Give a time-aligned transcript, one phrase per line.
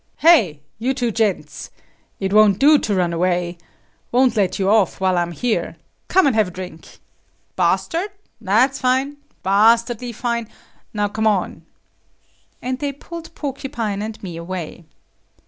[0.17, 1.69] "Hey, you two gents,
[2.19, 3.59] if won't do to run away.
[4.11, 5.75] Won't let you off while I'm here.
[6.07, 6.97] Come and have a drink.
[7.55, 8.09] Bastard?
[8.43, 9.17] That's fine.
[9.43, 10.47] Bastardly fine.
[10.91, 11.67] Now, come on."
[12.63, 14.85] And they pulled Porcupine and me away.